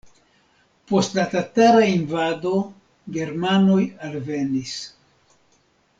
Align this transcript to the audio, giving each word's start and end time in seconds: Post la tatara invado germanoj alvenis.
Post 0.91 1.17
la 1.17 1.25
tatara 1.33 1.83
invado 1.89 2.55
germanoj 3.19 3.79
alvenis. 4.09 4.77